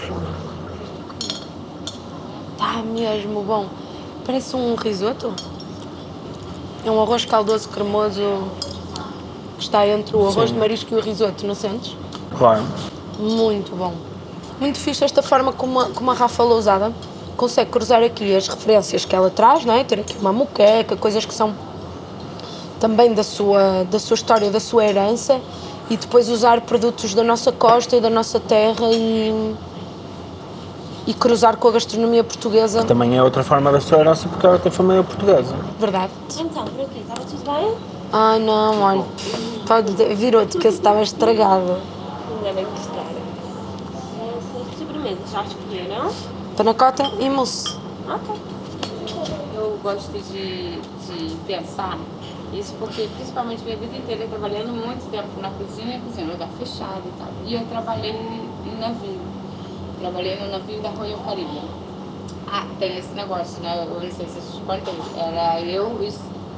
Está 2.53 2.83
mesmo 2.83 3.43
bom. 3.43 3.67
Parece 4.25 4.57
um 4.57 4.75
risoto. 4.75 5.33
É 6.85 6.91
um 6.91 7.03
arroz 7.03 7.25
caldoso 7.25 7.69
cremoso 7.69 8.23
que 9.57 9.65
está 9.65 9.87
entre 9.87 10.17
o 10.17 10.29
arroz 10.29 10.49
Sim. 10.49 10.55
de 10.55 10.61
marisco 10.61 10.95
e 10.95 10.97
o 10.97 11.01
risoto, 11.01 11.47
não 11.47 11.55
sentes? 11.55 11.97
Claro. 12.39 12.63
Muito 13.19 13.75
bom. 13.75 13.95
Muito 14.61 14.79
fixe 14.79 15.05
esta 15.05 15.23
forma 15.23 15.53
como 15.53 15.81
a, 15.81 15.87
como 15.91 16.11
a 16.11 16.15
Rafa 16.15 16.43
Lousada 16.43 16.93
consegue 17.37 17.71
cruzar 17.71 18.03
aqui 18.03 18.35
as 18.35 18.49
referências 18.49 19.05
que 19.05 19.15
ela 19.15 19.31
traz, 19.31 19.65
não 19.65 19.75
é? 19.75 19.85
Ter 19.85 20.01
aqui 20.01 20.17
uma 20.19 20.33
moqueca, 20.33 20.97
coisas 20.97 21.25
que 21.25 21.35
são 21.35 21.55
também 22.81 23.15
da 23.15 23.23
sua, 23.23 23.85
da 23.85 23.99
sua 23.99 24.15
história, 24.15 24.51
da 24.51 24.61
sua 24.61 24.85
herança 24.85 25.41
e 25.89 25.97
depois 25.97 26.29
usar 26.29 26.61
produtos 26.63 27.15
da 27.15 27.23
nossa 27.23 27.53
costa 27.53 27.97
e 27.97 28.01
da 28.01 28.11
nossa 28.11 28.41
terra 28.41 28.91
e, 28.93 29.55
e 31.07 31.15
cruzar 31.15 31.57
com 31.57 31.69
a 31.69 31.73
gastronomia 31.73 32.25
portuguesa. 32.25 32.85
Também 32.85 33.17
é 33.17 33.23
outra 33.23 33.45
forma 33.45 33.71
da 33.71 33.81
sua 33.81 33.99
herança 33.99 34.29
porque 34.29 34.47
ela 34.47 34.59
tem 34.59 34.73
família 34.73 35.03
portuguesa. 35.03 35.55
Verdade. 35.79 36.13
Então, 36.39 36.65
por 36.65 36.81
aqui, 36.81 37.01
estava 37.01 37.21
tudo 37.21 37.45
bem? 37.45 37.75
Ai 38.13 38.39
não, 38.39 38.83
olha, 38.83 39.05
pode 39.67 39.93
virou-te 40.15 40.59
que 40.59 40.69
estava 40.69 41.03
estragado. 41.03 41.77
Ainda 42.39 42.53
bem 42.55 42.67
que 42.67 42.81
estraga. 42.81 43.07
Essas 44.37 44.79
sobremesas, 44.79 45.31
já 45.33 45.43
escolheram? 45.43 46.11
Panacota 46.57 47.03
e 47.21 47.29
mousse. 47.29 47.77
Ok. 48.09 48.35
Eu 49.55 49.79
gosto 49.83 50.11
de, 50.13 50.81
de 50.81 51.37
pensar 51.47 51.99
isso 52.51 52.75
porque, 52.79 53.09
principalmente, 53.15 53.63
minha 53.63 53.77
vida 53.77 53.95
inteira 53.95 54.27
trabalhando 54.27 54.73
muito 54.73 55.11
tempo 55.11 55.39
na 55.43 55.51
cozinha, 55.51 56.01
cozinha, 56.01 56.27
lugar 56.27 56.49
fechado 56.59 57.03
e 57.05 57.19
tal. 57.19 57.29
E 57.45 57.55
eu 57.55 57.67
trabalhei 57.67 58.13
em 58.13 58.81
navio. 58.81 59.21
Trabalhei 60.01 60.41
no 60.41 60.51
navio 60.51 60.81
da 60.81 60.89
Royal 60.89 61.19
Caribbean. 61.19 61.69
Ah, 62.51 62.67
tem 62.79 62.97
esse 62.97 63.13
negócio, 63.13 63.63
né? 63.63 63.85
Eu 63.87 64.01
não 64.01 64.01
sei 64.01 64.11
se 64.11 64.41
vocês 64.41 64.63
contei. 64.67 64.95
Era 65.21 65.61
eu 65.61 65.99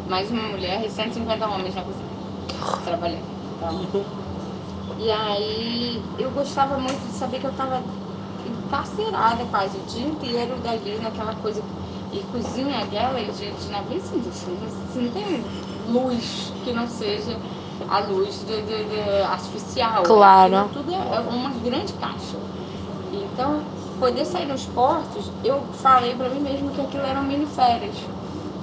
mais 0.08 0.30
uma 0.30 0.44
mulher 0.44 0.84
e 0.84 0.88
150 0.88 1.44
homens 1.44 1.74
na 1.74 1.82
cozinha. 1.82 2.08
Trabalhando. 2.84 3.24
Então, 3.56 4.04
e 4.96 5.10
aí 5.10 6.00
eu 6.20 6.30
gostava 6.30 6.78
muito 6.78 7.00
de 7.04 7.14
saber 7.14 7.40
que 7.40 7.46
eu 7.46 7.50
estava 7.50 7.82
encarcerada 8.72 9.44
quase 9.50 9.76
o 9.78 9.80
dia 9.86 10.06
inteiro 10.06 10.56
dali 10.62 10.98
naquela 11.02 11.34
coisa. 11.34 11.62
E 12.12 12.20
cozinha 12.32 12.84
dela 12.86 13.20
e 13.20 13.26
de, 13.32 13.50
de 13.50 13.68
navio, 13.70 13.98
assim, 13.98 14.20
você 14.22 14.50
não- 15.00 15.10
tem 15.10 15.44
luz 15.88 16.52
que 16.64 16.72
não 16.72 16.86
seja 16.86 17.36
a 17.88 17.98
luz 18.00 18.44
de- 18.46 18.62
de 18.62 19.22
artificial. 19.30 20.02
Claro. 20.04 20.56
Aquilo 20.56 20.84
tudo 20.84 20.94
é 20.94 21.20
uma 21.20 21.50
grande 21.50 21.92
caixa. 21.94 22.36
Então, 23.12 23.60
poder 23.98 24.24
sair 24.24 24.46
nos 24.46 24.64
portos, 24.66 25.30
eu 25.44 25.62
falei 25.82 26.14
pra 26.14 26.28
mim 26.30 26.40
mesmo 26.40 26.70
que 26.70 26.80
aquilo 26.80 27.04
eram 27.04 27.22
mini 27.24 27.46
férias. 27.46 27.94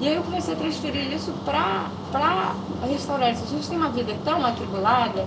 E 0.01 0.07
aí 0.07 0.15
eu 0.15 0.23
comecei 0.23 0.53
a 0.53 0.57
transferir 0.57 1.11
isso 1.13 1.31
pra, 1.45 1.85
pra 2.11 2.53
restaurantes. 2.87 3.43
A 3.43 3.45
gente 3.47 3.67
tem 3.69 3.77
uma 3.77 3.89
vida 3.89 4.13
tão 4.25 4.43
atribulada 4.45 5.25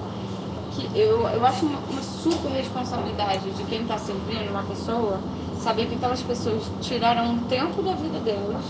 que 0.72 0.86
eu, 0.98 1.26
eu 1.28 1.46
acho 1.46 1.64
uma, 1.66 1.78
uma 1.90 2.02
super 2.22 2.50
responsabilidade 2.50 3.50
de 3.50 3.64
quem 3.64 3.82
está 3.82 3.98
servindo 3.98 4.50
uma 4.50 4.62
pessoa 4.62 5.18
saber 5.58 5.86
que 5.86 5.96
aquelas 5.96 6.22
pessoas 6.22 6.62
tiraram 6.80 7.26
um 7.26 7.38
tempo 7.40 7.82
da 7.82 7.92
vida 7.92 8.18
delas, 8.20 8.64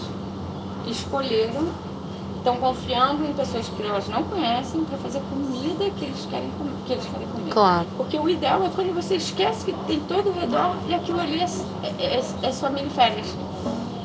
escolheram, 0.86 1.68
estão 2.36 2.56
confiando 2.56 3.24
em 3.24 3.32
pessoas 3.32 3.68
que 3.68 3.82
elas 3.82 4.08
não 4.08 4.24
conhecem 4.24 4.84
para 4.84 4.96
fazer 4.98 5.20
comida 5.30 5.90
que 5.90 6.04
eles 6.04 6.26
querem 6.30 6.50
comer. 6.50 6.72
Que 6.86 6.92
eles 6.94 7.04
querem 7.04 7.28
comer. 7.28 7.50
Claro. 7.50 7.86
Porque 7.96 8.18
o 8.18 8.28
ideal 8.28 8.64
é 8.64 8.70
quando 8.74 8.94
você 8.94 9.16
esquece 9.16 9.66
que 9.66 9.72
tem 9.86 10.00
todo 10.00 10.30
o 10.30 10.32
redor 10.32 10.76
e 10.88 10.94
aquilo 10.94 11.20
ali 11.20 11.40
é, 11.40 11.46
é, 12.02 12.24
é 12.42 12.52
sua 12.52 12.70
mini 12.70 12.90
férias. 12.90 13.26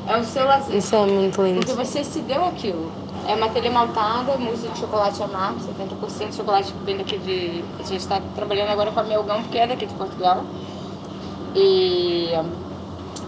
É 0.06 0.18
o 0.18 0.24
seu 0.24 0.44
lazer. 0.44 0.76
Isso 0.76 0.94
é 0.94 1.06
muito 1.06 1.42
lindo. 1.42 1.60
Porque 1.60 1.72
você 1.72 2.04
se 2.04 2.20
deu 2.20 2.44
aquilo. 2.44 2.92
É 3.26 3.34
uma 3.34 3.48
telha 3.48 3.70
maltada, 3.70 4.36
mousse 4.36 4.68
de 4.68 4.78
chocolate 4.78 5.22
amargo, 5.22 5.58
70% 5.60 6.28
de 6.28 6.36
chocolate 6.36 6.72
que 6.72 6.84
vem 6.84 6.96
daqui 6.98 7.18
de. 7.18 7.64
A 7.78 7.82
gente 7.82 8.00
está 8.00 8.20
trabalhando 8.34 8.70
agora 8.70 8.90
com 8.92 9.00
a 9.00 9.02
Melgão, 9.02 9.42
que 9.44 9.58
é 9.58 9.66
daqui 9.66 9.86
de 9.86 9.94
Portugal. 9.94 10.44
E 11.54 12.30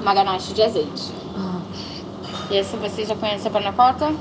uma 0.00 0.14
ganache 0.14 0.52
de 0.52 0.62
azeite. 0.62 1.12
Ah. 1.36 1.60
E 2.50 2.56
esse 2.56 2.76
você 2.76 3.04
já 3.04 3.14
conhece 3.14 3.48
a 3.48 3.50
panacota? 3.50 4.12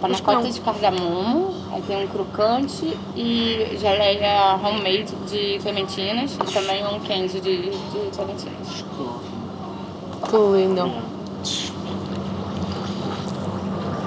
Panacota 0.00 0.40
não. 0.40 0.50
de 0.50 0.60
cardamomo, 0.60 1.54
aí 1.72 1.80
tem 1.82 2.04
um 2.04 2.08
crocante 2.08 2.96
e 3.16 3.78
geleia 3.80 4.56
homemade 4.56 5.14
de 5.26 5.58
clementinas 5.62 6.34
e 6.34 6.52
também 6.52 6.84
um 6.86 7.00
candy 7.00 7.40
de, 7.40 7.70
de 7.70 8.10
clementinas. 8.14 8.84
Que 10.28 10.36
lindo. 10.36 10.92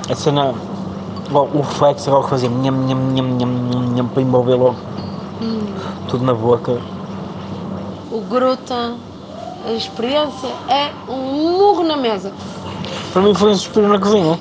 A 0.10 0.16
Bom, 1.32 1.50
o 1.54 1.62
reflexo 1.62 2.10
agora 2.10 2.24
que 2.24 2.30
fazia 2.30 2.50
nham, 2.50 2.72
nham, 2.72 2.98
nham, 3.14 3.26
nham, 3.26 3.48
nham, 3.48 3.82
nham, 3.96 4.08
para 4.08 4.22
envolver 4.22 4.56
logo 4.56 4.76
tudo 6.10 6.26
na 6.26 6.34
boca. 6.34 6.78
O 8.12 8.22
gruta, 8.22 8.96
a 9.68 9.72
experiência 9.72 10.50
é 10.68 10.90
um 11.08 11.58
murro 11.58 11.84
na 11.84 11.96
mesa. 11.96 12.34
Para 13.14 13.22
mim 13.22 13.34
foi 13.34 13.52
um 13.52 13.56
suspiro 13.56 13.88
na 13.88 14.00
cozinha. 14.00 14.40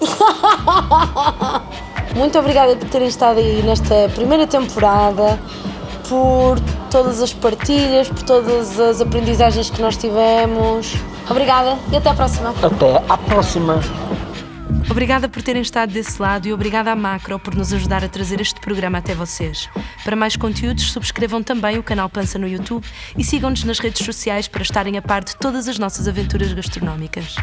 Muito 2.16 2.38
obrigada 2.38 2.76
por 2.76 2.88
terem 2.88 3.08
estado 3.08 3.38
aí 3.38 3.62
nesta 3.62 4.08
primeira 4.14 4.46
temporada, 4.46 5.38
por 6.08 6.58
todas 6.90 7.22
as 7.22 7.32
partilhas, 7.32 8.08
por 8.08 8.22
todas 8.22 8.78
as 8.78 9.00
aprendizagens 9.00 9.70
que 9.70 9.80
nós 9.80 9.96
tivemos. 9.96 10.94
Obrigada 11.28 11.76
e 11.92 11.96
até 11.96 12.10
à 12.10 12.14
próxima. 12.14 12.52
Até 12.62 13.02
à 13.08 13.16
próxima. 13.16 13.80
Obrigada 14.90 15.28
por 15.28 15.42
terem 15.42 15.62
estado 15.62 15.92
desse 15.92 16.20
lado 16.20 16.46
e 16.46 16.52
obrigada 16.52 16.92
à 16.92 16.96
Macro 16.96 17.38
por 17.38 17.54
nos 17.54 17.72
ajudar 17.72 18.04
a 18.04 18.08
trazer 18.08 18.40
este 18.40 18.60
programa 18.60 18.98
até 18.98 19.14
vocês. 19.14 19.68
Para 20.04 20.14
mais 20.14 20.36
conteúdos, 20.36 20.92
subscrevam 20.92 21.42
também 21.42 21.78
o 21.78 21.82
canal 21.82 22.08
Pança 22.08 22.38
no 22.38 22.46
YouTube 22.46 22.86
e 23.16 23.24
sigam-nos 23.24 23.64
nas 23.64 23.78
redes 23.78 24.04
sociais 24.04 24.46
para 24.46 24.62
estarem 24.62 24.96
a 24.96 25.02
par 25.02 25.24
de 25.24 25.36
todas 25.36 25.68
as 25.68 25.78
nossas 25.78 26.06
aventuras 26.06 26.52
gastronómicas. 26.52 27.34